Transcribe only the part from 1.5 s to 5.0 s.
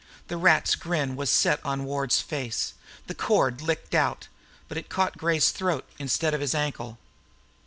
on Ward's dark face. The cord licked out. But it